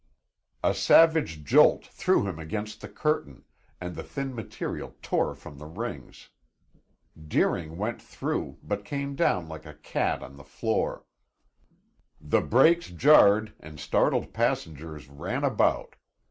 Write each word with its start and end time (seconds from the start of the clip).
A 0.63 0.73
savage 0.73 1.43
jolt 1.43 1.85
threw 1.85 2.25
him 2.27 2.39
against 2.39 2.81
the 2.81 2.87
curtain, 2.89 3.45
and 3.79 3.95
the 3.95 4.01
thin 4.01 4.33
material 4.33 4.95
tore 5.03 5.35
from 5.35 5.59
the 5.59 5.67
rings. 5.67 6.29
Deering 7.27 7.77
went 7.77 8.01
through, 8.01 8.57
but 8.63 8.83
came 8.83 9.13
down 9.15 9.47
like 9.47 9.67
a 9.67 9.75
cat 9.75 10.23
on 10.23 10.37
the 10.37 10.43
floor. 10.43 11.05
The 12.19 12.41
brakes 12.41 12.89
jarred 12.89 13.53
and 13.59 13.79
startled 13.79 14.33
passengers 14.33 15.07
ran 15.07 15.43
about. 15.43 15.95